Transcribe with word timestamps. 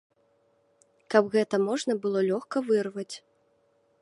Каб 1.15 1.23
гэта 1.37 1.55
можна 1.67 1.93
было 2.07 2.19
лёгка 2.31 2.57
вырваць. 2.71 3.11